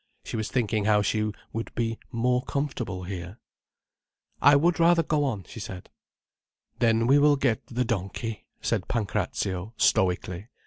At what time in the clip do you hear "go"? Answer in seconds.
5.03-5.23